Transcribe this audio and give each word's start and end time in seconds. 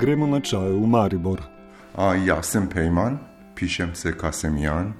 gremo 0.00 0.26
na 0.26 0.40
čaj 0.40 0.72
v 0.72 0.86
Maribor. 0.88 1.44
A, 1.92 2.14
jaz 2.16 2.56
sem 2.56 2.64
Pejman, 2.68 3.18
pišem 3.54 3.94
se 3.94 4.16
Kasemjan, 4.16 4.94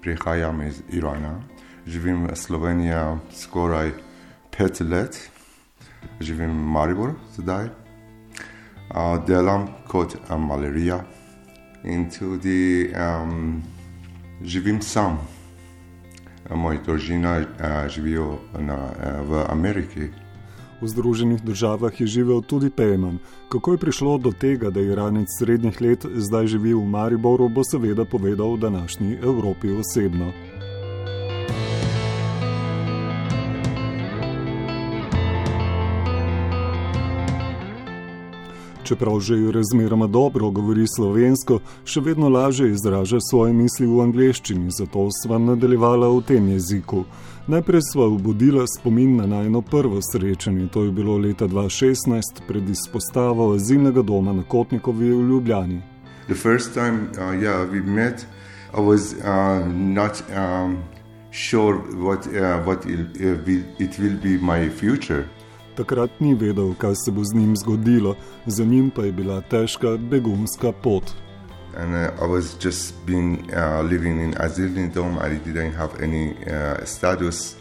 prihajam 0.00 0.62
iz 0.62 0.80
Irana, 0.88 1.44
živim 1.86 2.24
v 2.26 2.36
Sloveniji 2.36 3.20
skoraj 3.36 3.92
pet 4.50 4.80
let, 4.80 5.30
živim 6.20 6.50
v 6.50 6.64
Maribor 6.72 7.12
zdaj, 7.36 7.68
a, 8.90 9.20
delam 9.26 9.68
kot 9.88 10.16
malerija 10.32 11.04
in 11.84 12.08
tudi 12.08 12.88
um, 12.96 13.62
živim 14.40 14.80
sam. 14.80 15.20
Moja 16.48 16.80
družina 16.80 17.44
živi 17.88 18.16
v 19.28 19.44
Ameriki. 19.48 20.23
V 20.84 20.88
Združenih 20.88 21.40
državah 21.40 22.00
je 22.00 22.06
živel 22.06 22.42
tudi 22.42 22.70
Pejman. 22.70 23.18
Kako 23.48 23.72
je 23.72 23.78
prišlo 23.78 24.18
do 24.18 24.32
tega, 24.32 24.70
da 24.70 24.80
je 24.80 24.92
Iranec 24.92 25.32
srednjih 25.38 25.80
let 25.80 26.04
zdaj 26.04 26.46
živi 26.46 26.74
v 26.74 26.84
Mariboru, 26.84 27.48
bo 27.48 27.64
seveda 27.64 28.04
povedal 28.04 28.52
v 28.52 28.60
današnji 28.60 29.16
Evropi 29.22 29.72
osebno. 29.72 30.32
Čeprav 38.84 39.20
že 39.20 39.52
razmeroma 39.52 40.06
dobro 40.06 40.50
govori 40.50 40.84
slovensko, 40.96 41.60
še 41.84 42.00
vedno 42.00 42.28
lažje 42.28 42.68
izraža 42.70 43.16
svoje 43.30 43.52
misli 43.56 43.86
v 43.86 44.02
angleščini, 44.04 44.68
zato 44.68 45.08
sva 45.22 45.38
nadaljevala 45.38 46.12
v 46.12 46.20
tem 46.28 46.48
jeziku. 46.52 47.06
Najprej 47.46 47.80
sva 47.92 48.06
obudila 48.06 48.64
spomin 48.66 49.16
na 49.16 49.26
najno 49.26 49.60
prvo 49.62 50.00
srečanje, 50.12 50.68
to 50.68 50.84
je 50.84 50.92
bilo 50.92 51.18
leta 51.18 51.44
2016 51.44 52.40
pred 52.48 52.68
izpostavo 52.68 53.52
azilnega 53.52 54.02
doma 54.02 54.32
na 54.32 54.42
Kotnikovi 54.42 55.10
v 55.10 55.28
Ljubljani. 55.28 55.82
The 56.26 56.34
first 56.34 56.74
time 56.74 57.10
uh, 57.12 57.42
yeah, 57.42 57.70
we 57.72 57.82
met, 57.82 58.26
I 58.72 58.80
was 58.80 59.12
uh, 59.12 59.68
not 59.74 60.22
um, 60.30 60.84
sure 61.30 61.78
what, 61.92 62.26
uh, 62.26 62.64
what 62.64 62.86
it, 62.86 63.20
it 63.78 63.98
will 63.98 64.16
be 64.22 64.38
my 64.40 64.70
future. 64.70 65.24
Takrat 65.76 66.20
ni 66.20 66.34
vedel, 66.34 66.74
kaj 66.78 66.94
se 66.94 67.10
bo 67.10 67.24
z 67.24 67.34
njim 67.34 67.56
zgodilo, 67.56 68.16
za 68.46 68.64
njim 68.64 68.90
pa 68.90 69.02
je 69.02 69.12
bila 69.12 69.40
težka 69.40 69.96
begunska 69.96 70.72
pot. 70.72 71.23
And 71.76 71.94
uh, 71.94 72.22
I 72.22 72.26
was 72.26 72.54
just 72.54 73.04
being 73.06 73.52
uh, 73.54 73.82
living 73.82 74.20
in 74.20 74.34
Azilin 74.34 74.92
Dome. 74.92 75.18
I 75.18 75.28
didn't 75.30 75.72
have 75.72 76.00
any 76.00 76.36
uh, 76.46 76.84
status. 76.84 77.56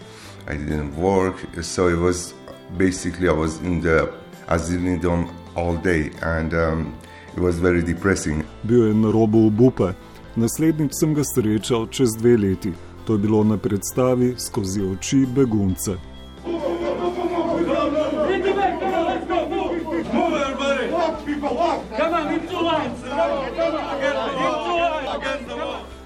I 0.47 0.55
didn't 0.55 0.95
work. 0.95 1.35
So 1.61 1.87
it 1.87 1.97
was 1.97 2.33
basically 2.77 3.27
I 3.29 3.33
was 3.33 3.59
in 3.61 3.81
the 3.81 4.13
Azilin 4.47 5.01
Dome 5.01 5.33
all 5.55 5.75
day, 5.77 6.11
and 6.21 6.53
um, 6.53 6.97
it 7.35 7.39
was 7.39 7.59
very 7.59 7.81
depressing. 7.81 8.43
Bil 8.63 8.87
je 8.87 8.93
na 8.93 9.11
robu 9.11 9.47
obupe. 9.47 9.93
Naslednjič 10.35 10.91
sem 10.93 11.13
ga 11.13 11.23
srečal 11.23 11.87
čez 11.89 12.17
dve 12.17 12.37
leti. 12.37 12.73
To 13.05 13.13
je 13.13 13.19
bilo 13.19 13.43
na 13.43 13.57
predstavi 13.57 14.33
skozi 14.37 14.81
oči 14.81 15.25
begunce. 15.35 16.12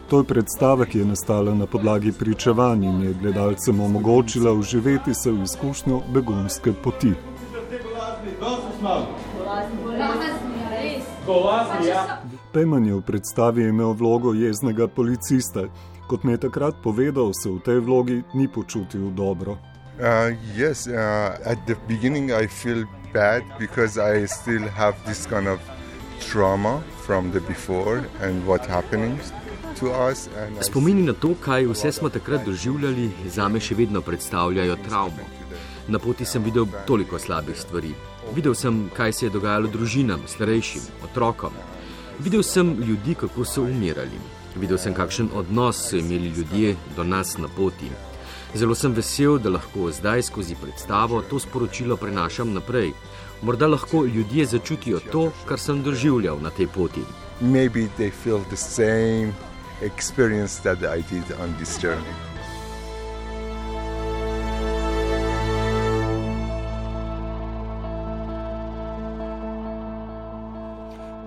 To 0.10 0.18
je 0.18 0.24
predstava, 0.24 0.86
ki 0.86 1.00
je 1.00 1.06
nastala 1.06 1.54
na 1.56 1.66
podlagi 1.66 2.12
pričevanj 2.12 2.84
in 2.84 3.02
je 3.04 3.14
gledalcem 3.14 3.80
omogočila 3.80 4.52
uživeti 4.54 5.14
se 5.14 5.32
v 5.32 5.44
izkušnjo 5.44 6.02
begunske 6.14 6.74
poti. 6.84 7.12
Pejman 12.54 12.86
je 12.86 12.94
v 12.94 13.02
predstavi 13.02 13.68
imel 13.68 13.92
vlogo 13.92 14.34
jeznega 14.34 14.88
policista. 14.88 15.68
Kot 16.08 16.24
mi 16.24 16.32
je 16.32 16.38
takrat 16.38 16.76
povedal, 16.84 17.34
se 17.34 17.50
v 17.50 17.60
tej 17.60 17.80
vlogi 17.80 18.24
ni 18.34 18.48
počutil 18.48 19.12
dobro. 19.12 19.58
Uh, 20.00 20.32
yes, 20.56 20.88
uh, 20.88 21.36
at 21.44 21.58
the 21.66 21.76
beginning 21.88 22.32
I 22.32 22.48
feel 22.48 22.86
bad 23.14 23.44
because 23.60 23.98
I 23.98 24.26
still 24.26 24.70
have 24.70 24.96
this 25.06 25.26
kind 25.26 25.48
of 25.48 25.60
trauma 26.20 26.82
from 27.06 27.32
the 27.32 27.40
before 27.40 28.06
and 28.22 28.48
what 28.48 28.66
happening. 28.66 29.20
Spomini 30.62 31.02
na 31.02 31.14
to, 31.14 31.36
kaj 31.42 31.66
vse 31.66 31.92
smo 31.92 32.10
takrat 32.10 32.46
doživljali, 32.46 33.12
za 33.30 33.48
me 33.48 33.60
še 33.60 33.76
vedno 33.76 34.02
predstavljajo 34.02 34.76
travmo. 34.88 35.26
Na 35.88 36.00
poti 36.00 36.26
sem 36.26 36.44
videl 36.44 36.66
toliko 36.88 37.20
slabih 37.20 37.60
stvari. 37.60 37.94
Videl 38.36 38.56
sem, 38.56 38.90
kaj 38.96 39.14
se 39.14 39.26
je 39.26 39.30
dogajalo 39.30 39.70
družinam, 39.70 40.24
starejšim, 40.28 40.82
otrokom. 41.06 41.54
Videl 42.20 42.44
sem 42.44 42.74
ljudi, 42.82 43.16
kako 43.16 43.46
so 43.46 43.64
umirali. 43.64 44.20
Videl 44.56 44.82
sem, 44.82 44.94
kakšen 44.98 45.30
odnos 45.36 45.84
so 45.90 45.98
imeli 45.98 46.34
ljudje 46.38 46.76
do 46.96 47.04
nas 47.04 47.38
na 47.38 47.48
poti. 47.48 47.92
Zelo 48.56 48.76
sem 48.76 48.94
vesel, 48.98 49.38
da 49.38 49.54
lahko 49.54 49.92
zdaj 49.92 50.24
skozi 50.32 50.56
predstavo 50.62 51.22
to 51.22 51.40
sporočilo 51.40 51.98
prenašam 51.98 52.54
naprej. 52.54 52.94
Morda 53.42 53.68
lahko 53.68 54.06
ljudje 54.06 54.46
začutijo 54.46 55.00
to, 55.12 55.28
kar 55.46 55.60
sem 55.60 55.84
doživljal 55.84 56.42
na 56.42 56.50
tej 56.50 56.68
poti. 56.68 57.06
Maybe 57.42 57.86
they 58.00 58.10
feel 58.10 58.42
the 58.50 58.58
same 58.58 59.36
experience 59.82 60.60
that 60.64 60.84
I 60.84 61.02
did 61.02 61.24
on 61.40 61.56
this 61.58 61.82
journey. 61.82 62.14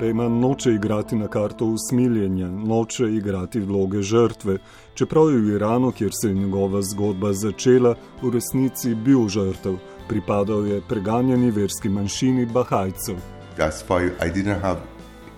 Pejman 0.01 0.41
noče 0.41 0.73
igrati 0.73 1.17
na 1.17 1.29
karto 1.29 1.65
usmiljenja, 1.65 2.49
noče 2.49 3.05
igrati 3.15 3.61
vloge 3.61 4.03
žrtve, 4.03 4.59
čeprav 4.95 5.31
je 5.31 5.39
v 5.39 5.55
Iranu, 5.55 5.93
kjer 5.93 6.11
se 6.23 6.29
je 6.29 6.35
njegova 6.35 6.83
zgodba 6.83 7.33
začela, 7.33 7.95
v 8.23 8.31
resnici 8.31 8.95
bil 8.95 9.29
žrtev, 9.29 9.77
pripadal 10.09 10.67
je 10.67 10.81
preganjeni 10.89 11.51
verski 11.51 11.89
manjšini 11.89 12.47
Bahajcev. 12.47 13.17
That's 13.59 13.85
why 13.89 14.11
I 14.27 14.33
didn't 14.33 14.63
have 14.63 14.81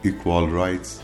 equal 0.05 0.47
rights 0.47 1.01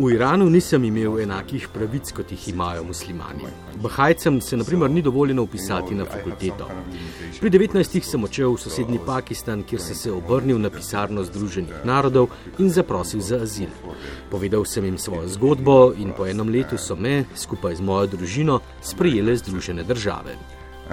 V 0.00 0.14
Iranu 0.14 0.46
nisem 0.50 0.84
imel 0.84 1.18
enakih 1.20 1.66
pravic, 1.68 2.08
kot 2.16 2.30
jih 2.32 2.48
imajo 2.48 2.84
muslimani. 2.88 3.50
Bahajcem 3.82 4.40
se 4.40 4.56
naprimer 4.56 4.90
ni 4.90 5.02
dovoljeno 5.02 5.42
upisati 5.42 5.94
na 5.94 6.04
fakulteto. 6.04 6.68
Pri 7.40 7.50
19. 7.50 8.00
sem 8.00 8.24
odšel 8.24 8.54
v 8.54 8.62
sosednji 8.62 9.00
Pakistan, 9.06 9.62
kjer 9.62 9.82
sem 9.84 9.94
se 9.94 10.12
obrnil 10.12 10.56
na 10.58 10.70
pisarno 10.70 11.24
Združenih 11.24 11.84
narodov 11.84 12.32
in 12.58 12.72
zaprosil 12.72 13.20
za 13.20 13.42
azil. 13.44 13.68
Povedal 14.30 14.64
sem 14.64 14.88
jim 14.88 14.98
svojo 14.98 15.28
zgodbo 15.28 15.92
in 15.92 16.16
po 16.16 16.24
enem 16.26 16.48
letu 16.48 16.78
so 16.78 16.96
me, 16.96 17.26
skupaj 17.36 17.76
z 17.76 17.84
mojo 17.84 18.06
družino, 18.16 18.60
sprejele 18.80 19.36
Združene 19.36 19.84
države. 19.84 20.38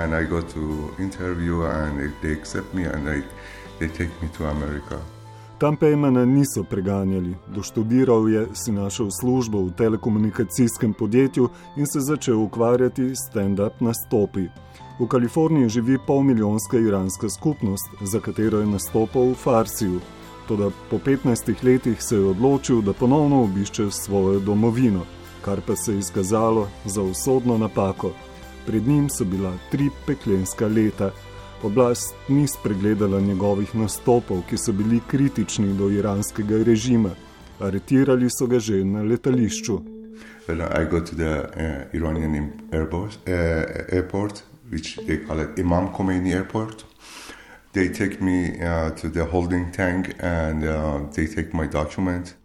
In 0.03 0.13
I 0.13 0.28
go 0.28 0.41
to 0.41 0.91
interview 1.00 1.63
and 1.63 2.12
they 2.22 2.35
accept 2.35 2.74
me 2.74 2.84
and 2.84 3.07
they, 3.07 3.24
they 3.79 3.88
take 3.88 4.12
me 4.22 4.28
to 4.38 4.51
America. 4.51 5.00
Tam 5.59 5.78
Pejmana 5.78 6.25
niso 6.25 6.63
preganjali. 6.63 7.35
Doštudiral 7.47 8.29
je, 8.29 8.47
si 8.53 8.72
našel 8.72 9.07
službo 9.22 9.62
v 9.62 9.72
telekomunikacijskem 9.72 10.94
podjetju 10.94 11.50
in 11.75 11.85
se 11.85 12.00
začel 12.00 12.44
ukvarjati 12.44 13.16
s 13.16 13.29
stand-up 13.29 13.72
nastopi. 13.79 14.45
V 15.00 15.07
Kaliforniji 15.07 15.69
živi 15.69 15.97
pol 16.07 16.22
milijonska 16.22 16.78
iranska 16.78 17.29
skupnost, 17.29 17.90
za 18.01 18.19
katero 18.19 18.59
je 18.59 18.66
nastopal 18.66 19.31
v 19.31 19.34
Farsiju. 19.34 20.00
Toda 20.47 20.69
po 20.90 20.97
15 20.97 21.63
letih 21.63 22.03
se 22.03 22.16
je 22.16 22.25
odločil, 22.25 22.81
da 22.81 22.94
ponovno 22.94 23.44
obišče 23.44 23.91
svojo 23.91 24.39
domovino, 24.39 25.01
kar 25.41 25.62
pa 25.68 25.75
se 25.75 25.94
je 25.94 26.00
izkazalo 26.00 26.68
za 26.85 27.01
usodno 27.01 27.57
napako. 27.57 28.12
Pred 28.66 28.88
njim 28.88 29.09
so 29.09 29.25
bila 29.25 29.53
tri 29.72 29.89
peklenska 30.06 30.68
leta. 30.68 31.12
Oblast 31.63 32.15
ni 32.27 32.48
spregledala 32.48 33.19
njegovih 33.19 33.75
nastopov, 33.75 34.42
ki 34.50 34.57
so 34.57 34.71
bili 34.71 35.00
kritični 35.07 35.74
do 35.74 35.89
iranskega 35.89 36.63
režima. 36.63 37.09
Aretirali 37.59 38.30
so 38.30 38.48
ga 38.48 38.59
že 38.59 38.83
na 38.86 39.01
letališču. 39.01 39.80
When 40.48 40.62
I 40.62 40.86
go 40.92 41.00
to 41.00 41.15
the 41.15 41.33
uh, 41.44 41.98
Iranian 41.98 42.51
airport, 42.71 43.18
uh, 43.27 43.33
airport, 43.89 44.44
which 44.71 45.00
they 45.07 45.18
call 45.18 45.39
it 45.39 45.59
Imam 45.59 45.89
Khomeini 45.94 46.33
Airport, 46.33 46.86
they 47.74 47.89
take 47.89 48.21
me 48.21 48.62
uh, 48.62 48.92
to 49.01 49.10
the 49.10 49.25
holding 49.25 49.71
tank 49.71 50.15
and 50.19 50.63
uh, 50.63 51.00
they 51.15 51.25
take 51.27 51.53
my 51.53 51.68
document. 51.68 52.36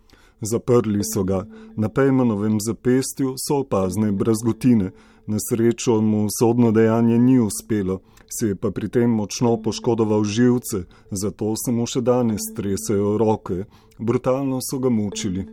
Zaprli 0.41 1.01
so 1.15 1.25
ga, 1.25 1.45
na 1.77 1.89
Pejmanovem 1.89 2.59
zapestju 2.61 3.35
so 3.37 3.57
opazne 3.57 4.13
brazgotine. 4.13 4.91
Na 5.27 5.37
srečo 5.39 6.01
mu 6.01 6.27
sodno 6.39 6.73
dejanje 6.73 7.19
ni 7.19 7.39
uspelo, 7.39 8.01
si 8.33 8.47
je 8.47 8.57
pa 8.57 8.71
pri 8.71 8.89
tem 8.89 9.11
močno 9.11 9.57
poškodoval 9.63 10.25
živce, 10.25 10.85
zato 11.11 11.55
se 11.57 11.73
mu 11.73 11.87
še 11.87 12.01
danes 12.01 12.49
tresajo 12.57 13.17
roke. 13.19 13.65
Brutalno 13.99 14.61
so 14.61 14.79
ga 14.79 14.91
mučili. 14.91 15.47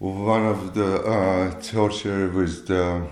One 0.00 0.46
of 0.46 0.72
the 0.72 0.90
uh, 1.04 1.50
torture 1.60 2.30
was 2.32 2.64
the, 2.64 3.02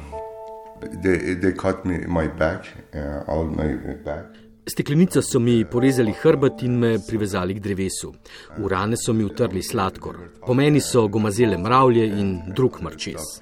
they, 1.03 1.35
they 1.35 1.53
cut 1.53 1.85
me 1.85 2.07
my 2.07 2.29
back, 2.29 2.65
uh, 2.95 3.29
all 3.29 3.45
my 3.45 3.77
back. 4.05 4.49
Steklenico 4.69 5.23
so 5.23 5.41
mi 5.41 5.65
porezali 5.65 6.13
hrbet 6.13 6.63
in 6.63 6.79
me 6.79 6.99
privezali 7.07 7.55
k 7.55 7.61
drevesu. 7.61 8.15
V 8.59 8.69
rane 8.69 8.97
so 8.97 9.13
mi 9.13 9.25
utrli 9.25 9.63
sladkor. 9.63 10.17
Po 10.47 10.55
meni 10.55 10.81
so 10.81 11.09
gomazele 11.09 11.57
mravlje 11.57 12.07
in 12.07 12.43
drug 12.57 12.81
mrčes. 12.83 13.41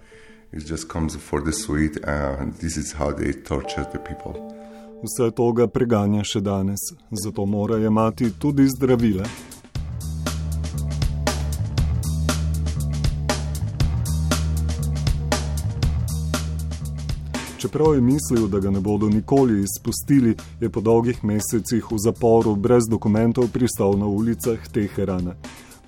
Vse 5.03 5.31
to 5.37 5.53
ga 5.53 5.67
preganja 5.67 6.25
še 6.25 6.41
danes, 6.41 6.81
zato 7.11 7.45
mora 7.47 7.77
imati 7.79 8.31
tudi 8.39 8.65
zdravile. 8.69 9.27
Čeprav 17.59 17.95
je 17.95 18.01
mislil, 18.01 18.49
da 18.49 18.59
ga 18.61 18.71
ne 18.71 18.81
bodo 18.81 19.09
nikoli 19.09 19.61
izpustili, 19.61 20.37
je 20.61 20.71
po 20.71 20.81
dolgih 20.81 21.25
mesecih 21.25 21.85
v 21.91 21.99
zaporu 21.99 22.57
brez 22.57 22.89
dokumentov 22.89 23.49
pristal 23.53 23.99
na 23.99 24.07
ulicah 24.07 24.69
Teherana. 24.73 25.35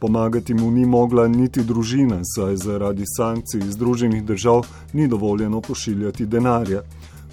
Pomagati 0.00 0.54
mu 0.54 0.70
ni 0.70 0.86
mogla 0.86 1.28
niti 1.28 1.64
družina, 1.64 2.20
saj 2.22 2.56
zaradi 2.56 3.04
sankcij 3.16 3.60
Združenih 3.60 4.24
držav 4.24 4.66
ni 4.92 5.08
dovoljeno 5.08 5.60
pošiljati 5.60 6.26
denarja. 6.26 6.82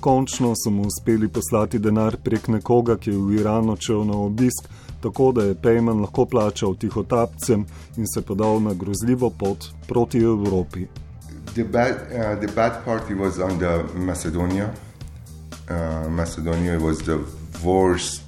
Končno 0.05 0.53
so 0.55 0.69
mu 0.69 0.83
uspeli 0.87 1.27
poslati 1.27 1.79
denar 1.79 2.17
prek 2.23 2.47
nekoga, 2.47 2.93
ki 2.97 3.09
je 3.09 3.17
v 3.17 3.39
Iranu 3.39 3.71
odšel 3.73 4.03
na 4.05 4.17
obisk, 4.21 4.67
tako 5.01 5.31
da 5.31 5.43
je 5.43 5.55
Pejman 5.61 6.01
lahko 6.01 6.25
plačal 6.25 6.75
tihotapcem 6.75 7.63
in 7.97 8.05
se 8.13 8.21
podal 8.21 8.59
na 8.61 8.73
grozljivo 8.73 9.29
pot 9.29 9.65
proti 9.87 10.19
Evropi. 10.19 10.85
The 11.53 11.63
bad, 11.63 11.91
uh, 11.91 12.37
the 12.37 12.51
bad 12.55 12.85
party 12.85 13.15
was 13.15 13.39
on 13.39 13.57
the 13.57 13.83
Macedonia. 13.95 14.69
Uh, 14.69 16.11
Macedonia 16.11 16.79
was 16.79 16.97
the 16.97 17.17
worst. 17.63 18.21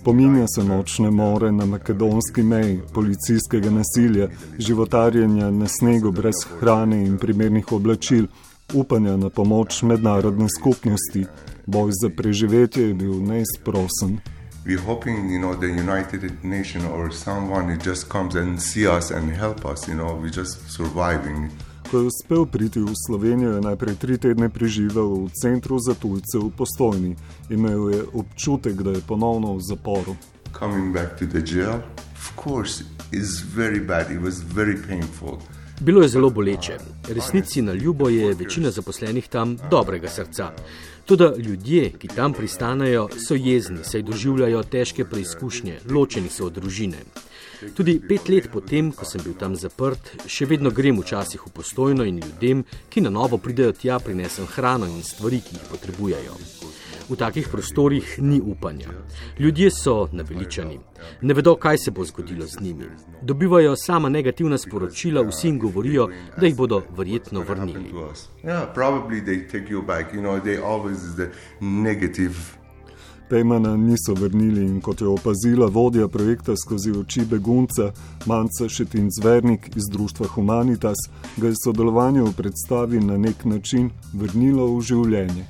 Spominja 0.00 0.46
se 0.54 0.64
nočne 0.64 1.10
more 1.10 1.52
na 1.52 1.66
makedonski 1.66 2.42
meji, 2.42 2.80
policijskega 2.94 3.70
nasilja, 3.70 4.28
životarjenja 4.58 5.50
na 5.50 5.68
snegu 5.68 6.12
brez 6.12 6.44
hrane 6.60 7.00
in 7.06 7.16
primernih 7.18 7.72
oblačil, 7.72 8.26
upanja 8.74 9.16
na 9.16 9.30
pomoč 9.30 9.82
mednarodne 9.82 10.46
skupnosti. 10.58 11.26
Boj 11.66 11.90
za 12.02 12.10
preživetje 12.16 12.88
je 12.88 12.94
bil 12.94 13.14
neizprosen. 13.22 14.20
We're 14.66 14.84
hoping, 14.86 15.30
you 15.32 15.40
know, 15.40 15.54
the 15.56 15.66
United 15.66 16.44
Nations 16.44 16.84
or 16.84 17.12
someone 17.12 17.78
just 17.84 18.08
comes 18.12 18.34
and 18.36 18.62
see 18.62 18.88
us 18.98 19.10
and 19.10 19.32
help 19.32 19.64
us. 19.64 19.88
You 19.88 19.94
know, 19.94 20.20
we're 20.20 20.40
just 20.40 20.70
surviving. 20.70 21.50
Ko 21.90 21.98
je 21.98 22.04
uspel 22.06 22.46
priti 22.46 22.80
v 22.80 22.92
Slovenijo, 23.06 23.54
je 23.54 23.60
najprej 23.60 23.94
tri 23.96 24.18
tedne 24.18 24.48
preživel 24.48 25.24
v 25.24 25.32
centru 25.32 25.78
za 25.80 25.94
tujce 25.94 26.36
v 26.36 26.50
Postojni. 26.52 27.16
Imel 27.50 27.90
je 27.90 28.02
občutek, 28.12 28.82
da 28.82 28.90
je 28.90 29.00
ponovno 29.00 29.56
v 29.56 29.62
zaporu. 29.64 30.16
Bilo 35.80 36.02
je 36.02 36.08
zelo 36.08 36.30
boleče. 36.30 36.76
Resnici 37.08 37.62
na 37.62 37.72
ljubo 37.72 38.08
je 38.08 38.34
večina 38.34 38.70
zaposlenih 38.70 39.28
tam 39.28 39.56
dobrega 39.70 40.08
srca. 40.08 40.50
Tudi 41.04 41.24
ljudje, 41.38 41.92
ki 41.98 42.08
tam 42.08 42.32
pristanejo, 42.32 43.08
so 43.28 43.34
jezni, 43.34 43.78
saj 43.82 44.02
doživljajo 44.02 44.62
težke 44.62 45.04
preizkušnje, 45.04 45.78
ločeni 45.90 46.28
so 46.28 46.46
od 46.46 46.52
družine. 46.52 46.98
Tudi 47.74 47.98
pet 48.08 48.28
let 48.28 48.50
potem, 48.52 48.92
ko 48.92 49.04
sem 49.04 49.22
bil 49.24 49.34
tam 49.38 49.56
zaprt, 49.58 50.12
še 50.30 50.46
vedno 50.46 50.70
grem 50.74 50.98
včasih 51.00 51.42
v 51.46 51.52
postojno 51.54 52.06
in 52.06 52.20
ljudem, 52.22 52.64
ki 52.88 53.02
na 53.02 53.10
novo 53.10 53.38
pridejo 53.38 53.72
tja, 53.74 53.98
prinesem 53.98 54.46
hrano 54.54 54.86
in 54.86 55.02
stvari, 55.02 55.40
ki 55.42 55.56
jih 55.56 55.64
potrebujejo. 55.70 56.36
V 57.08 57.16
takih 57.16 57.48
prostorih 57.48 58.18
ni 58.20 58.36
upanja. 58.40 58.92
Ljudje 59.40 59.70
so 59.72 60.08
naveličani, 60.12 60.76
ne 61.22 61.34
vedo, 61.34 61.56
kaj 61.56 61.78
se 61.78 61.90
bo 61.90 62.04
zgodilo 62.04 62.46
z 62.46 62.60
njimi. 62.60 62.90
Dobivajo 63.22 63.76
sama 63.76 64.08
negativna 64.08 64.58
sporočila, 64.58 65.24
vsi 65.24 65.48
jim 65.48 65.58
govorijo, 65.58 66.10
da 66.36 66.46
jih 66.46 66.56
bodo 66.56 66.82
verjetno 66.96 67.40
vrnili. 67.48 67.92
Yeah, 68.44 68.66
Pejmana 73.30 73.76
niso 73.76 74.14
vrnili 74.14 74.64
in 74.64 74.80
kot 74.80 75.00
je 75.00 75.06
opazila 75.06 75.66
vodja 75.66 76.08
projekta 76.08 76.54
skozi 76.56 76.90
oči 76.90 77.20
begunca, 77.30 77.92
Manca 78.26 78.68
Šetin 78.68 79.10
Zvernik 79.20 79.68
iz 79.76 79.84
društva 79.92 80.26
Humanitas, 80.26 80.96
ga 81.36 81.46
je 81.46 81.54
sodelovanje 81.64 82.22
v 82.22 82.32
predstavi 82.32 83.00
na 83.00 83.16
nek 83.16 83.44
način 83.44 83.90
vrnilo 84.14 84.66
v 84.76 84.80
življenje. 84.80 85.44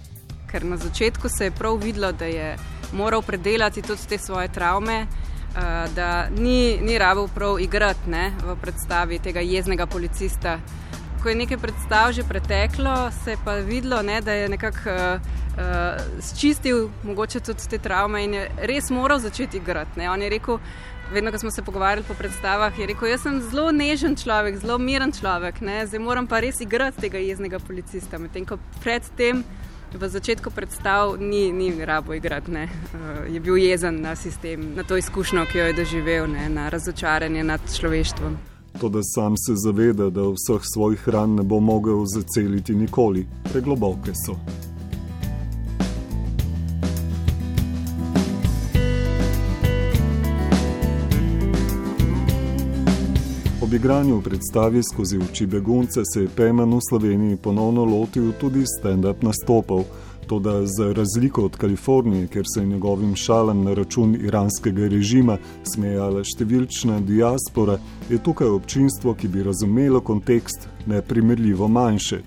Ker 0.51 0.65
na 0.65 0.77
začetku 0.77 1.29
se 1.29 1.45
je 1.45 1.51
prav 1.51 1.79
videlo, 1.79 2.13
da 2.13 2.25
je 2.25 2.57
moral 2.93 3.23
predelati 3.23 3.83
tudi 3.83 4.09
te 4.09 4.19
svoje 4.19 4.49
travme, 4.49 4.99
eh, 5.01 5.89
da 5.95 6.29
ni, 6.39 6.79
ni 6.83 6.99
rabo 6.99 7.29
prav 7.35 7.61
igrati 7.61 8.11
ne, 8.11 8.33
v 8.43 8.57
predstavi 8.61 9.19
tega 9.19 9.41
jeznega 9.41 9.87
policista. 9.87 10.59
Ko 11.23 11.29
je 11.29 11.35
nekaj 11.35 11.59
predstav 11.59 12.13
že 12.13 12.23
preteklo, 12.23 13.11
se 13.25 13.31
je 13.31 13.39
pa 13.45 13.55
videlo, 13.55 14.03
ne, 14.03 14.21
da 14.21 14.33
je 14.33 14.49
nekako 14.49 15.19
uh, 15.59 16.23
sčistil 16.23 16.89
mogoče 17.03 17.41
tudi 17.41 17.69
te 17.71 17.79
travme 17.79 18.25
in 18.25 18.35
je 18.35 18.51
res 18.71 18.91
moral 18.91 19.19
začeti 19.19 19.57
igrati. 19.57 19.99
Ne. 19.99 20.11
On 20.11 20.23
je 20.23 20.29
rekel, 20.31 20.59
vedno, 21.13 21.33
ko 21.33 21.39
smo 21.39 21.51
se 21.51 21.63
pogovarjali 21.63 22.05
po 22.09 22.15
predstavah, 22.15 22.79
je 22.79 22.87
rekel, 22.87 23.09
jaz 23.09 23.23
sem 23.23 23.41
zelo 23.51 23.71
nežen 23.73 24.17
človek, 24.17 24.59
zelo 24.59 24.79
miren 24.79 25.13
človek, 25.13 25.61
ne. 25.61 25.87
zdaj 25.87 26.01
moram 26.01 26.27
pa 26.27 26.41
res 26.41 26.61
igrati 26.61 27.01
tega 27.01 27.19
jeznega 27.19 27.59
policista. 27.59 28.19
Medtem 28.19 28.47
ko 28.47 28.59
predtem. 28.83 29.45
V 29.89 30.05
začetku 30.05 30.51
predstav 30.53 31.15
ni, 31.17 31.49
ni 31.53 31.85
rabo 31.85 32.13
igrati, 32.15 32.53
ne. 32.53 32.69
je 33.33 33.41
bil 33.41 33.57
jezen 33.57 34.03
na 34.05 34.13
sistem, 34.17 34.75
na 34.77 34.85
to 34.85 34.97
izkušnjo, 34.97 35.47
ki 35.49 35.59
jo 35.59 35.65
je 35.65 35.73
doživel, 35.81 36.29
ne, 36.29 36.49
na 36.53 36.69
razočaranje 36.69 37.45
nad 37.45 37.61
človeštvom. 37.77 38.37
Tudi 38.81 39.01
sam 39.03 39.37
se 39.37 39.57
zaveda, 39.57 40.11
da 40.11 40.29
vseh 40.29 40.61
svojih 40.75 41.09
ran 41.09 41.35
ne 41.35 41.43
bo 41.43 41.61
mogel 41.61 42.05
zaceliti 42.05 42.77
nikoli, 42.77 43.27
pregloboke 43.53 44.13
so. 44.27 44.37
Ob 53.69 53.75
igranju 53.75 54.23
predstavi 54.23 54.83
skozi 54.83 55.19
oči 55.19 55.47
begunce 55.47 56.01
se 56.15 56.21
je 56.21 56.29
Pejman 56.37 56.75
v 56.75 56.79
Sloveniji 56.89 57.37
ponovno 57.37 57.85
lotil 57.85 58.33
tudi 58.41 58.65
stand-up 58.65 59.23
nastopov. 59.23 59.85
Toda 60.27 60.67
za 60.67 60.93
razliko 60.93 61.45
od 61.45 61.57
Kalifornije, 61.57 62.27
kjer 62.27 62.45
se 62.55 62.61
je 62.61 62.67
njegovim 62.67 63.17
šalam 63.17 63.65
na 63.65 63.75
račun 63.75 64.15
iranskega 64.15 64.89
režima 64.89 65.37
smejala 65.75 66.25
številčna 66.25 67.01
diaspora, 67.01 67.77
je 68.09 68.23
tukaj 68.25 68.49
občinstvo, 68.49 69.15
ki 69.15 69.29
bi 69.29 69.45
razumelo 69.45 70.01
kontekst, 70.01 70.69
neprimerljivo 70.87 71.69
manjše. 71.69 72.23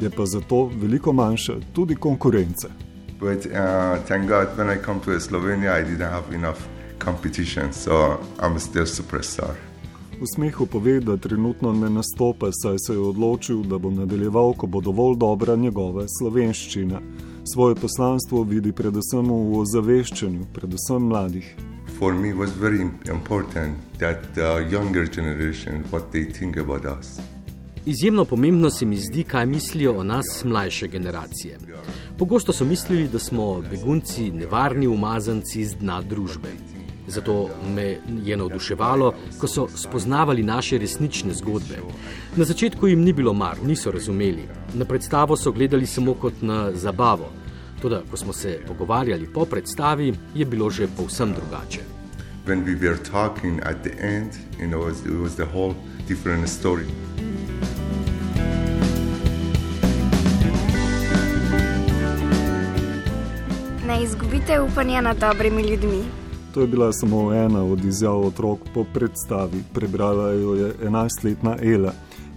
Je 0.00 0.10
pa 0.10 0.26
zato 0.26 0.70
veliko 0.78 1.12
manjša 1.12 1.58
tudi 1.72 1.96
konkurenca. 1.96 2.70
But 3.18 3.46
uh, 3.46 3.98
thank 4.06 4.28
God, 4.30 4.54
when 4.56 4.70
I 4.70 4.78
come 4.78 5.00
to 5.00 5.20
Slovenia, 5.20 5.74
I 5.74 5.82
didn't 5.82 6.10
have 6.10 6.34
enough 6.34 6.68
competition, 6.98 7.72
so 7.72 8.20
I'm 8.38 8.58
still 8.58 8.86
superstar. 8.86 9.73
V 10.20 10.26
smehu 10.34 10.66
pove, 10.66 11.00
da 11.00 11.16
trenutno 11.16 11.72
ne 11.72 11.90
nastopa, 11.90 12.48
saj 12.52 12.76
se 12.86 12.92
je 12.92 12.98
odločil, 12.98 13.62
da 13.62 13.78
bo 13.78 13.90
nadaljeval, 13.90 14.54
ko 14.54 14.66
bo 14.66 14.80
dovolj 14.80 15.16
dobra 15.18 15.56
njegova 15.56 16.06
slovenščina. 16.18 17.00
Svoje 17.54 17.74
poslanstvo 17.74 18.42
vidi 18.42 18.72
predvsem 18.72 19.26
v 19.26 19.58
ozaveščanju, 19.58 20.46
predvsem 20.54 21.08
mladih. 21.10 21.48
For 21.98 22.14
me 22.14 22.32
was 22.32 22.54
very 22.60 22.80
important 23.10 23.76
that 23.98 24.16
the 24.34 24.68
younger 24.70 25.06
generation 25.16 25.84
what 25.90 26.02
they 26.12 26.32
think 26.38 26.56
about 26.56 26.84
us. 26.98 27.18
Izjemno 27.86 28.24
pomembno 28.24 28.70
se 28.70 28.86
mi 28.86 28.96
zdi, 28.96 29.24
kaj 29.24 29.46
mislijo 29.46 29.98
o 29.98 30.04
nas 30.04 30.44
mlajše 30.44 30.88
generacije. 30.88 31.58
Pogosto 32.18 32.52
so 32.52 32.64
mislili, 32.64 33.08
da 33.08 33.18
smo 33.18 33.62
begunci 33.70 34.30
nevarni 34.30 34.86
umazanci 34.86 35.64
z 35.64 35.74
dna 35.74 36.02
družbe. 36.02 36.73
Zato 37.06 37.50
me 37.74 37.98
je 38.24 38.36
navduševalo, 38.36 39.14
ko 39.38 39.48
so 39.48 39.68
spoznavali 39.68 40.42
naše 40.42 40.78
resnične 40.78 41.34
zgodbe. 41.34 41.78
Na 42.36 42.44
začetku 42.44 42.86
jim 42.86 43.02
ni 43.04 43.12
bilo 43.12 43.32
mar, 43.32 43.56
niso 43.62 43.90
razumeli. 43.90 44.48
Na 44.74 44.84
predstavo 44.84 45.36
so 45.36 45.52
gledali 45.52 45.86
samo 45.86 46.14
kot 46.14 46.42
na 46.42 46.70
zabavo. 46.72 47.30
Toda, 47.82 48.02
ko 48.10 48.16
smo 48.16 48.32
se 48.32 48.60
pogovarjali 48.66 49.28
po 49.32 49.44
predstavi, 49.44 50.14
je 50.34 50.44
bilo 50.44 50.70
že 50.70 50.88
povsem 50.96 51.34
drugače. 51.34 51.80
When 52.46 52.64
we 52.64 52.74
were 52.74 52.96
talking 52.96 53.60
at 53.64 53.82
the 53.82 53.92
end, 54.00 54.32
you 54.60 54.66
know, 54.66 54.88
it 54.88 55.22
was 55.22 55.34
the 55.36 55.46
whole 55.46 55.74
different 56.08 56.48
story. 56.48 56.86
Ne 63.86 64.02
izgubite 64.02 64.60
upanja 64.60 65.00
nad 65.00 65.18
dobrimi 65.18 65.62
ljudmi. 65.62 66.23
To 66.54 66.60
je 66.60 66.66
bila 66.66 66.92
samo 66.92 67.32
ena 67.32 67.64
od 67.64 67.84
izjav 67.84 68.26
otrok 68.26 68.58
po 68.74 68.84
predstavi. 68.94 69.62
Prebrala 69.72 70.28
jo 70.30 70.54
je 70.54 70.74
11-letna 70.84 71.56
Ela. 71.62 71.92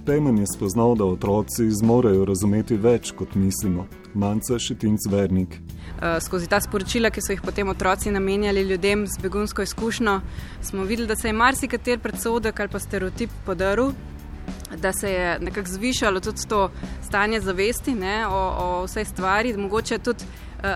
Pejman 0.06 0.38
je 0.38 0.46
spoznal, 0.56 0.96
da 0.96 1.06
otroci 1.06 1.72
zmorejo 1.72 2.26
razumeti 2.26 2.78
več, 2.78 3.12
kot 3.12 3.36
mislimo. 3.36 3.86
Manca 4.14 4.58
Šetinc 4.60 5.06
Vernik. 5.12 5.50
Uh, 5.60 6.18
skozi 6.24 6.50
ta 6.50 6.58
sporočila, 6.62 7.12
ki 7.14 7.22
so 7.22 7.36
jih 7.36 7.44
potem 7.46 7.70
otroci 7.70 8.12
namenjali 8.12 8.62
ljudem 8.62 9.06
z 9.08 9.22
begunsko 9.22 9.62
izkušnjo, 9.62 10.20
smo 10.62 10.84
videli, 10.84 11.08
da 11.08 11.16
se 11.16 11.30
je 11.30 11.34
marsikater 11.34 12.00
predsodek 12.00 12.60
ali 12.60 12.74
pa 12.74 12.80
stereotip 12.80 13.30
podaril, 13.46 13.92
da 14.82 14.94
se 14.94 15.12
je 15.12 15.40
nekako 15.40 15.70
zvišalo 15.70 16.20
tudi 16.20 16.48
to 16.50 16.72
stanje 17.06 17.42
zavesti 17.42 17.96
ne, 17.96 18.28
o, 18.28 18.42
o 18.66 18.84
vsej 18.86 19.06
stvari, 19.06 19.58
mogoče 19.58 19.98
tudi 19.98 20.26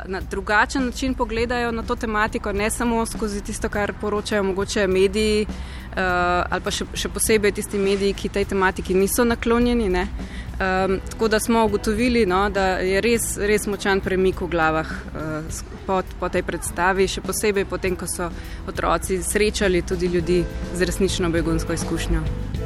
na 0.05 0.21
drugačen 0.21 0.85
način 0.85 1.13
pogledajo 1.13 1.71
na 1.71 1.83
to 1.83 1.95
tematiko, 1.95 2.51
ne 2.53 2.69
samo 2.69 3.05
skozi 3.05 3.41
tisto, 3.41 3.69
kar 3.69 3.93
poročajo 4.01 4.43
mogoče 4.43 4.87
mediji 4.87 5.45
uh, 5.91 5.97
ali 6.49 6.61
pa 6.63 6.71
še, 6.71 6.85
še 6.93 7.09
posebej 7.09 7.55
tisti 7.57 7.79
mediji, 7.81 8.13
ki 8.13 8.29
tej 8.29 8.45
tematiki 8.53 8.93
niso 8.93 9.25
naklonjeni. 9.25 9.89
Um, 9.91 10.99
tako 11.09 11.27
da 11.27 11.39
smo 11.39 11.65
ugotovili, 11.65 12.25
no, 12.25 12.43
da 12.49 12.77
je 12.85 13.01
res, 13.01 13.33
res 13.37 13.65
močan 13.67 14.01
premik 14.01 14.41
v 14.41 14.49
glavah 14.51 14.91
uh, 14.91 15.61
po, 15.87 16.01
po 16.19 16.29
tej 16.29 16.45
predstavi, 16.45 17.09
še 17.09 17.25
posebej 17.25 17.65
potem, 17.65 17.97
ko 17.97 18.05
so 18.07 18.29
otroci 18.69 19.21
srečali 19.25 19.81
tudi 19.81 20.11
ljudi 20.13 20.43
z 20.75 20.91
resnično 20.91 21.33
begunsko 21.33 21.73
izkušnjo. 21.73 22.60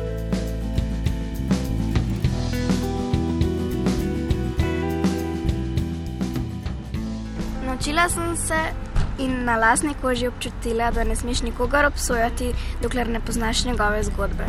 Naučila 7.85 8.09
sem 8.09 8.35
se 8.35 8.73
in 9.19 9.43
na 9.43 9.57
lasni 9.57 9.93
koži 10.01 10.27
občutila, 10.27 10.91
da 10.91 11.03
ne 11.03 11.15
smeš 11.15 11.41
nikogar 11.41 11.85
obsojati, 11.85 12.53
dokler 12.81 13.09
ne 13.09 13.19
poznaš 13.19 13.65
njegove 13.65 14.03
zgodbe. 14.03 14.45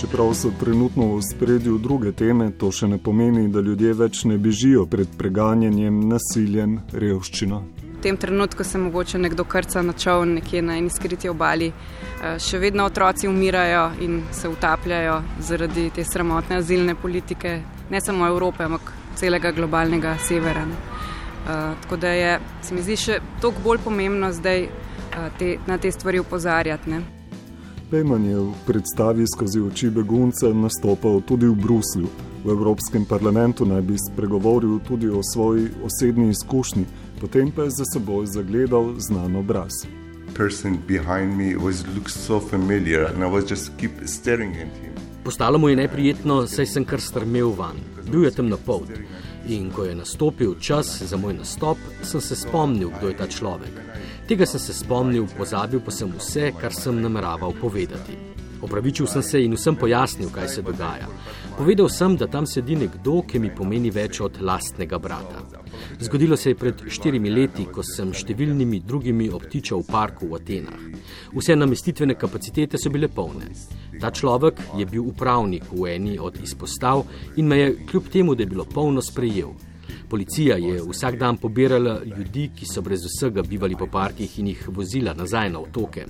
Čeprav 0.00 0.34
so 0.34 0.52
trenutno 0.60 1.16
v 1.16 1.22
spredju 1.22 1.78
druge 1.78 2.12
teme, 2.12 2.50
to 2.50 2.70
še 2.70 2.86
ne 2.86 2.98
pomeni, 2.98 3.48
da 3.48 3.60
ljudje 3.60 3.94
več 3.94 4.24
ne 4.24 4.38
bežijo 4.38 4.86
pred 4.86 5.18
preganjanjem, 5.18 6.04
nasiljem, 6.08 6.78
revščino 6.92 7.81
tem 8.02 8.16
trenutku 8.16 8.64
se 8.64 8.78
mogoče 8.78 9.18
nekdo 9.18 9.44
krca 9.44 9.82
na 9.82 9.92
čovn 9.92 10.34
nekje 10.34 10.62
na 10.62 10.76
eni 10.76 10.90
skriti 10.90 11.28
obali. 11.28 11.68
Eh, 11.68 12.38
še 12.38 12.58
vedno 12.58 12.84
otroci 12.84 13.28
umirajo 13.28 13.90
in 14.00 14.22
se 14.32 14.48
utapljajo 14.48 15.22
zaradi 15.40 15.90
te 15.94 16.04
sramotne 16.04 16.56
azilne 16.56 16.94
politike, 16.94 17.60
ne 17.90 18.00
samo 18.00 18.26
Evrope, 18.26 18.64
ampak 18.64 18.92
celega 19.14 19.52
globalnega 19.52 20.16
severa. 20.18 20.66
Uh, 21.42 21.48
tako 21.82 21.96
da 21.96 22.08
je, 22.08 22.40
se 22.62 22.74
mi 22.74 22.82
zdi, 22.82 22.96
še 22.96 23.16
toliko 23.42 23.64
bolj 23.64 23.80
pomembno 23.82 24.28
zdaj 24.32 24.60
uh, 24.62 25.24
te, 25.38 25.56
na 25.66 25.78
te 25.78 25.90
stvari 25.90 26.20
upozarjati. 26.22 27.00
Pejman 27.90 28.24
je 28.24 28.36
v 28.38 28.52
predstavi 28.66 29.26
skozi 29.26 29.60
oči 29.60 29.90
begunca 29.90 30.52
nastopal 30.54 31.18
tudi 31.26 31.50
v 31.50 31.58
Bruslju. 31.58 32.31
V 32.44 32.50
Evropskem 32.50 33.04
parlamentu 33.04 33.64
naj 33.64 33.82
bi 33.82 33.96
spregovoril 33.98 34.78
tudi 34.88 35.08
o 35.08 35.20
svoji 35.22 35.68
osebni 35.84 36.30
izkušnji, 36.30 36.84
potem 37.20 37.52
pa 37.54 37.62
je 37.62 37.70
za 37.70 37.84
seboj 37.84 38.26
zagledal 38.26 38.94
znan 38.98 39.36
obraz. 39.36 39.72
Postalo 45.24 45.58
mu 45.58 45.68
je 45.68 45.76
neprijetno, 45.76 46.46
saj 46.46 46.66
sem 46.66 46.84
kar 46.84 47.00
strmel 47.00 47.54
van. 47.58 47.78
Bil 48.10 48.24
je 48.24 48.30
temno 48.30 48.58
polt. 48.66 48.90
In 49.48 49.70
ko 49.70 49.84
je 49.84 49.94
nastopil 49.94 50.54
čas 50.60 51.02
za 51.02 51.16
moj 51.16 51.34
nastop, 51.34 51.78
sem 52.02 52.20
se 52.20 52.36
spomnil, 52.36 52.90
kdo 52.98 53.08
je 53.08 53.16
ta 53.16 53.26
človek. 53.26 53.78
Tega 54.26 54.46
sem 54.46 54.60
se 54.60 54.74
spomnil, 54.74 55.26
pozabil 55.38 55.80
pa 55.80 55.90
sem 55.90 56.10
vse, 56.18 56.50
kar 56.60 56.74
sem 56.74 56.98
nameraval 57.02 57.54
povedati. 57.60 58.31
Opravičil 58.62 59.06
sem 59.06 59.22
se 59.22 59.42
in 59.44 59.54
vsem 59.58 59.76
pojasnil, 59.76 60.30
kaj 60.30 60.48
se 60.48 60.62
dogaja. 60.62 61.08
Povedal 61.58 61.88
sem, 61.90 62.16
da 62.16 62.26
tam 62.26 62.46
sedi 62.46 62.76
nekdo, 62.76 63.22
ki 63.26 63.38
mi 63.38 63.50
pomeni 63.50 63.90
več 63.90 64.20
od 64.22 64.38
lastnega 64.40 64.98
brata. 64.98 65.42
Zgodilo 66.00 66.36
se 66.36 66.50
je 66.50 66.58
pred 66.58 66.84
štirimi 66.88 67.30
leti, 67.30 67.66
ko 67.66 67.82
sem 67.82 68.12
številnimi 68.14 68.80
drugimi 68.86 69.28
obtičal 69.30 69.82
v 69.82 69.90
parku 69.90 70.30
v 70.30 70.38
Atenah. 70.38 70.86
Vse 71.34 71.56
namestitvene 71.58 72.14
kapacitete 72.14 72.78
so 72.78 72.90
bile 72.90 73.10
polne. 73.10 73.50
Ta 74.00 74.10
človek 74.10 74.62
je 74.78 74.86
bil 74.86 75.04
upravnik 75.10 75.68
v 75.72 75.92
eni 75.96 76.16
od 76.18 76.38
izpostav 76.42 77.04
in 77.36 77.48
me 77.50 77.58
je 77.58 77.76
kljub 77.90 78.08
temu, 78.08 78.34
da 78.34 78.46
je 78.46 78.52
bilo 78.54 78.64
polno, 78.64 79.02
sprejel. 79.02 79.52
Policija 80.08 80.56
je 80.56 80.82
vsak 80.86 81.18
dan 81.18 81.36
pobirala 81.36 82.00
ljudi, 82.04 82.50
ki 82.56 82.66
so 82.68 82.82
brez 82.82 83.04
vsega 83.06 83.42
bivali 83.42 83.76
po 83.76 83.86
parkih 83.86 84.38
in 84.38 84.52
jih 84.52 84.68
vozila 84.68 85.14
nazaj 85.14 85.50
na 85.50 85.60
otoke. 85.60 86.06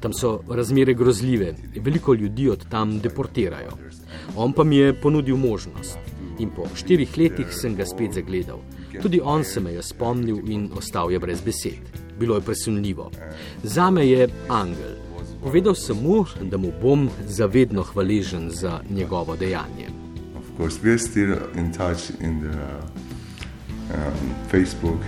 Tam 0.00 0.12
so 0.12 0.40
razmere 0.48 0.94
grozljive, 0.94 1.54
veliko 1.76 2.14
ljudi 2.14 2.48
od 2.48 2.68
tam 2.68 2.98
deportirajo. 2.98 3.70
On 4.36 4.52
pa 4.52 4.64
mi 4.64 4.76
je 4.76 4.94
ponudil 5.00 5.36
možnost. 5.36 5.98
In 6.38 6.50
po 6.50 6.66
štirih 6.74 7.18
letih 7.18 7.46
sem 7.54 7.76
ga 7.76 7.86
spet 7.86 8.12
zagledal. 8.14 8.58
Tudi 9.02 9.20
on 9.24 9.44
se 9.44 9.60
me 9.60 9.72
je 9.72 9.82
spomnil 9.82 10.38
in 10.50 10.70
ostal 10.76 11.12
je 11.12 11.18
brez 11.18 11.40
besed. 11.40 11.82
Bilo 12.18 12.34
je 12.34 12.40
presunljivo. 12.40 13.10
Za 13.62 13.90
me 13.90 14.08
je 14.08 14.28
angel. 14.48 14.94
Povedal 15.42 15.74
sem 15.74 15.96
mu, 15.96 16.24
da 16.40 16.56
mu 16.56 16.72
bom 16.82 17.10
zavedno 17.26 17.82
hvaležen 17.82 18.50
za 18.50 18.80
njegovo 18.90 19.36
dejanje. 19.36 19.88
Of 20.36 20.56
course, 20.56 20.78
we 20.82 20.90
are 20.90 20.98
still 20.98 21.36
in 21.56 21.72
touch 21.72 22.10
in 22.20 22.40
the 22.40 22.58
um, 23.94 24.34
Facebook. 24.50 25.00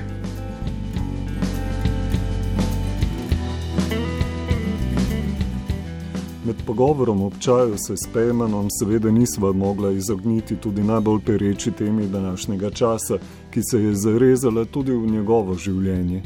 Med 6.46 6.56
pogovorom 6.66 7.22
ob 7.22 7.32
čaju 7.40 7.74
se 7.78 7.96
s 7.96 8.08
Pejmanom 8.12 8.68
seveda 8.70 9.10
nisva 9.10 9.52
mogla 9.52 9.90
izogniti 9.90 10.56
tudi 10.56 10.84
najbolj 10.84 11.20
pereči 11.26 11.70
temi 11.70 12.06
današnjega 12.06 12.70
časa, 12.70 13.18
ki 13.50 13.62
se 13.70 13.82
je 13.82 13.94
zarezala 13.94 14.64
tudi 14.64 14.92
v 14.92 15.10
njegovo 15.10 15.54
življenje. 15.54 16.22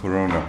Korona. 0.00 0.42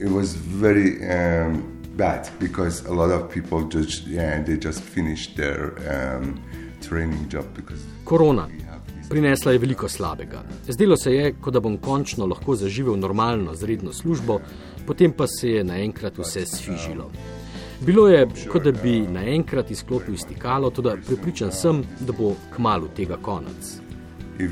It 0.00 0.10
was 0.10 0.36
very 0.60 1.00
um, 1.00 1.62
bad 1.96 2.28
because 2.40 2.84
a 2.88 2.92
lot 2.92 3.10
of 3.10 3.32
people 3.32 3.80
just, 3.80 4.06
yeah, 4.06 4.44
they 4.44 4.58
just 4.64 4.82
finished 4.82 5.36
their 5.36 5.72
um, 5.88 6.38
training 6.88 7.32
job 7.32 7.44
because. 7.56 7.80
Korona. 8.04 8.48
Prinesla 9.12 9.52
je 9.52 9.58
veliko 9.58 9.88
slabega. 9.88 10.42
Zdelo 10.68 10.96
se 10.96 11.12
je, 11.12 11.34
kot 11.40 11.52
da 11.54 11.60
bom 11.60 11.76
končno 11.76 12.26
lahko 12.26 12.56
zaživel 12.56 12.96
normalno, 12.96 13.54
zredno 13.54 13.92
službo, 13.92 14.38
potem 14.86 15.12
pa 15.12 15.26
se 15.26 15.50
je 15.50 15.64
naenkrat 15.64 16.18
vse 16.18 16.46
sfižilo. 16.46 17.10
Bilo 17.80 18.08
je, 18.08 18.26
kot 18.48 18.64
da 18.64 18.72
bi 18.72 19.00
naenkrat 19.00 19.70
izklopil 19.70 20.16
stikalo, 20.16 20.70
tudi 20.70 20.96
pripričan 21.06 21.52
sem, 21.52 21.84
da 22.00 22.12
bo 22.12 22.32
kmalo 22.56 22.88
tega 22.96 23.16
konec. 23.16 23.76
Uh, 24.40 24.48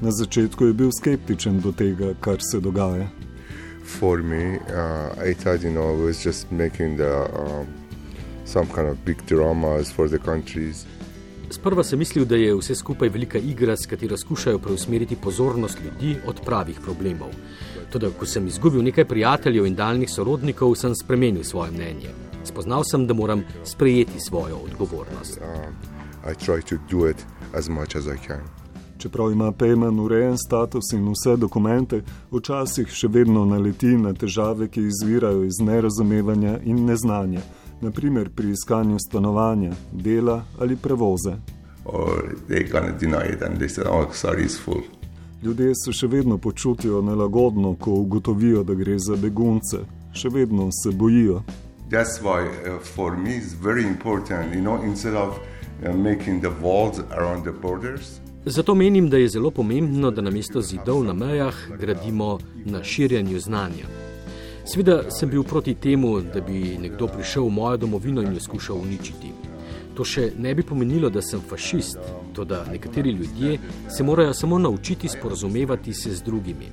Na 0.00 0.10
začetku 0.10 0.64
je 0.64 0.72
bil 0.72 0.90
skeptičen 1.00 1.60
do 1.60 1.72
tega, 1.72 2.14
kar 2.20 2.38
se 2.52 2.60
dogaja. 2.60 3.08
For 3.98 4.22
me, 4.22 4.56
uh, 4.56 5.30
I 5.30 5.34
thought, 5.34 5.64
you 5.64 5.70
know, 5.70 5.94
it 5.98 6.04
was 6.06 6.26
just 6.26 6.52
making 6.52 6.96
the, 6.96 7.26
um, 7.34 7.66
some 8.44 8.66
kind 8.66 8.88
of 8.88 8.96
big 9.04 9.16
dramas 9.26 9.92
for 9.92 10.08
the 10.08 10.18
countries. 10.18 10.86
Sprva 11.52 11.84
sem 11.84 11.98
mislil, 11.98 12.24
da 12.24 12.36
je 12.36 12.54
vse 12.56 12.74
skupaj 12.74 13.08
velika 13.08 13.38
igra, 13.38 13.76
s 13.76 13.86
katero 13.86 14.16
skušajo 14.16 14.58
preusmeriti 14.58 15.16
pozornost 15.16 15.78
ljudi 15.84 16.16
od 16.26 16.40
pravih 16.44 16.80
problemov. 16.84 17.28
Tudi, 17.92 18.06
ko 18.18 18.26
sem 18.26 18.46
izgubil 18.46 18.82
nekaj 18.82 19.04
prijateljev 19.04 19.66
in 19.66 19.74
daljnih 19.74 20.10
sorodnikov, 20.10 20.74
sem 20.74 20.94
spremenil 20.94 21.44
svoje 21.44 21.70
mnenje. 21.70 22.08
Spoznal 22.44 22.84
sem, 22.90 23.06
da 23.06 23.14
moram 23.14 23.44
sprejeti 23.64 24.20
svojo 24.20 24.56
odgovornost. 24.56 25.40
Uh, 25.40 25.46
Čeprav 28.98 29.32
ima 29.32 29.52
Pejman 29.52 30.00
urejen 30.00 30.38
status 30.38 30.92
in 30.92 31.08
vse 31.12 31.36
dokumente, 31.36 32.02
včasih 32.30 32.88
še 32.88 33.08
vedno 33.08 33.44
naleti 33.44 33.96
na 33.98 34.14
težave, 34.14 34.68
ki 34.68 34.80
izvirajo 34.88 35.44
iz 35.44 35.60
nerazumevanja 35.60 36.60
in 36.64 36.84
neznanja 36.86 37.40
naprimer 37.82 38.30
pri 38.30 38.50
iskanju 38.50 38.98
stanovanja, 38.98 39.72
dela 39.92 40.44
ali 40.58 40.76
prevoze. 40.76 41.36
Ljudje 45.42 45.74
se 45.74 45.92
še 45.92 46.06
vedno 46.06 46.38
počutijo 46.38 47.02
nelagodno, 47.02 47.74
ko 47.74 47.90
ugotovijo, 47.90 48.62
da 48.62 48.74
gre 48.74 48.98
za 48.98 49.16
begunce, 49.16 49.82
še 50.14 50.28
vedno 50.28 50.68
se 50.72 50.90
bojijo. 50.90 51.42
That's 51.90 52.22
why 52.22 52.46
uh, 52.46 52.78
for 52.80 53.16
me 53.16 53.36
it's 53.36 53.54
very 53.62 53.86
important, 53.86 54.54
you 54.54 54.62
know, 54.62 54.78
instead 54.84 55.14
of 55.14 55.36
uh, 55.36 55.92
making 55.92 56.40
the 56.40 56.52
walls 56.62 57.02
around 57.10 57.44
the 57.44 57.52
borders. 57.52 58.20
Zato 58.44 58.74
menim, 58.74 59.10
da 59.10 59.16
je 59.16 59.28
zelo 59.28 59.50
pomembno, 59.50 60.10
da 60.10 60.22
namesto 60.22 60.62
zidov 60.62 61.04
na 61.04 61.12
mejah 61.12 61.54
gradimo 61.80 62.38
na 62.64 62.84
širjenju 62.84 63.40
znanja. 63.40 63.86
Sveda 64.64 65.10
sem 65.10 65.30
bil 65.30 65.42
proti 65.42 65.74
temu, 65.74 66.20
da 66.20 66.40
bi 66.40 66.78
nekdo 66.78 67.06
prišel 67.06 67.44
v 67.44 67.50
mojo 67.50 67.76
domovino 67.76 68.22
in 68.22 68.34
jo 68.34 68.40
skušal 68.40 68.76
uničiti. 68.76 69.32
To 69.96 70.04
še 70.04 70.30
ne 70.38 70.54
bi 70.54 70.62
pomenilo, 70.62 71.10
da 71.10 71.20
sem 71.22 71.40
fašist, 71.48 71.98
to 72.32 72.44
da 72.48 72.62
nekateri 72.70 73.10
ljudje 73.10 73.58
se 73.90 74.04
morajo 74.04 74.34
samo 74.34 74.58
naučiti 74.58 75.08
sporazumevati 75.08 75.94
se 75.94 76.14
z 76.14 76.22
drugimi. 76.22 76.70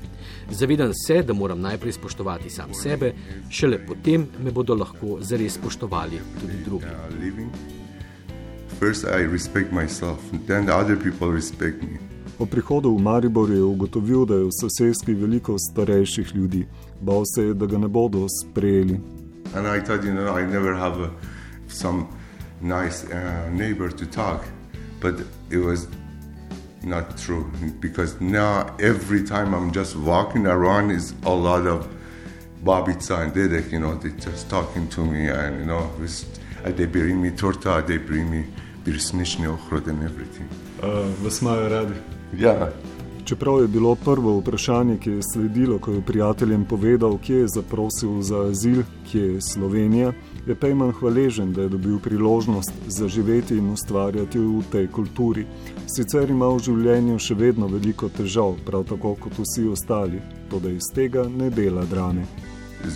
Zavedam 0.51 0.93
se, 0.93 1.24
da 1.24 1.34
moram 1.34 1.62
najprej 1.62 1.98
spoštovati 1.98 2.50
sam 2.50 2.74
sebe, 2.74 3.13
šele 3.50 3.81
potem 3.88 4.27
me 4.43 4.51
bodo 4.51 4.75
lahko 4.75 5.17
zares 5.19 5.58
spoštovali 5.60 6.22
tudi 6.39 6.63
drugi. 6.65 6.86
First 8.79 9.03
I 9.03 9.25
respect 9.27 9.72
myself, 9.72 10.19
then 10.48 10.65
the 10.65 10.75
other 10.75 10.96
people 10.96 11.34
respect 11.34 11.81
me. 11.81 12.00
Po 12.39 12.46
prihodu 12.46 12.88
v 12.96 13.01
Maribor 13.03 13.51
je 13.51 13.63
ugotovil, 13.63 14.24
da 14.25 14.36
je 14.39 14.48
v 14.48 14.55
sosedski 14.55 15.13
veliko 15.13 15.58
starejših 15.60 16.31
ljudi. 16.36 16.63
Bal 17.01 17.23
se 17.25 17.43
je, 17.43 17.53
da 17.53 17.65
ga 17.65 17.77
ne 17.77 17.87
bodo 17.87 18.27
sprejeli. 18.27 18.99
And 19.55 19.67
I 19.67 19.79
thought, 19.79 20.03
you 20.03 20.13
know, 20.13 20.37
I 20.37 20.45
never 20.45 20.75
have 20.75 21.01
a, 21.01 21.09
some 21.67 22.07
nice 22.61 23.05
uh, 23.05 23.49
neighbor 23.51 23.89
to 23.89 24.05
talk, 24.05 24.45
but 25.01 25.15
it 25.49 25.57
was 25.57 25.87
not 26.83 27.17
true 27.17 27.45
because 27.79 28.19
now 28.21 28.75
every 28.79 29.23
time 29.23 29.53
I'm 29.53 29.71
just 29.71 29.95
walking 29.95 30.45
around 30.45 30.91
is 30.91 31.13
a 31.23 31.33
lot 31.33 31.67
of 31.67 31.87
Babica 32.63 33.23
and 33.23 33.33
Dedek, 33.33 33.71
you 33.71 33.79
know, 33.79 33.95
they 33.95 34.09
just 34.11 34.49
talking 34.49 34.87
to 34.89 35.05
me 35.05 35.27
and, 35.27 35.59
you 35.59 35.65
know, 35.65 35.89
uh, 36.65 36.71
they 36.71 36.85
bring 36.85 37.21
me 37.21 37.31
torta, 37.31 37.83
they 37.85 37.97
bring 37.97 38.29
me 38.29 38.45
birsnični 38.83 39.47
ohrod 39.47 39.87
and 39.87 40.03
everything. 40.03 40.47
Uh, 40.83 41.07
vas 41.23 41.41
imajo 41.41 41.69
radi? 41.69 41.93
Ja. 42.37 42.69
Čeprav 43.29 43.62
je 43.62 43.67
bilo 43.67 43.95
prvo 43.95 44.39
vprašanje, 44.39 44.98
ki 44.98 45.09
je 45.09 45.21
sledilo, 45.33 45.77
ko 45.79 45.91
je 45.91 46.01
prijateljem 46.01 46.65
povedal, 46.65 47.17
kje 47.17 47.36
je 47.36 47.48
zaprosil 47.55 48.21
za 48.21 48.39
azil, 48.39 48.81
kje 49.12 49.21
je 49.21 49.41
Slovenija, 49.41 50.13
je 50.48 50.55
Pejman 50.55 50.91
hvaležen, 50.91 51.53
da 51.53 51.62
je 51.62 51.69
dobil 51.69 52.00
priložnost 52.00 52.71
zaživeti 52.88 53.57
in 53.57 53.69
ustvarjati 53.69 54.39
v 54.39 54.63
tej 54.71 54.88
kulturi. 54.88 55.45
Sicer 55.86 56.29
ima 56.29 56.48
v 56.50 56.59
življenju 56.59 57.19
še 57.19 57.38
vedno 57.38 57.67
veliko 57.67 58.09
težav, 58.09 58.55
prav 58.65 58.88
tako 58.89 59.13
kot 59.21 59.38
vsi 59.38 59.67
ostali, 59.69 60.24
to 60.50 60.57
da 60.59 60.74
iz 60.74 60.89
tega 60.95 61.27
ne 61.29 61.51
dela 61.53 61.86
drame. 61.86 62.25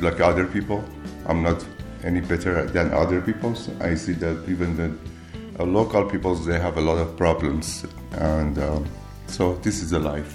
Like 0.01 0.23
other 0.23 0.47
people, 0.47 0.81
I'm 1.29 1.43
not 1.43 1.61
any 2.03 2.21
better 2.21 2.65
than 2.73 2.89
other 2.89 3.21
people. 3.21 3.53
I 3.85 3.93
see 3.95 4.17
that 4.25 4.49
even 4.49 4.75
the 4.81 4.89
uh, 5.59 5.63
local 5.63 6.09
people, 6.09 6.33
they 6.33 6.59
have 6.59 6.77
a 6.77 6.81
lot 6.81 6.97
of 6.97 7.15
problems. 7.17 7.85
And, 8.17 8.57
uh, 8.57 8.81
So, 9.27 9.57
this 9.61 9.81
is 9.81 9.93
alive. 9.93 10.27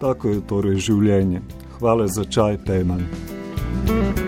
Tako 0.00 0.28
je 0.28 0.40
torej 0.46 0.78
življenje. 0.78 1.42
Hvala 1.78 2.06
za 2.08 2.24
čaj, 2.24 2.64
Tejman. 2.64 3.06
thank 3.86 4.18
you 4.18 4.27